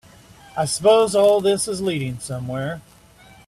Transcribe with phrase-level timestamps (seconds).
[0.57, 2.81] I suppose all this is leading somewhere?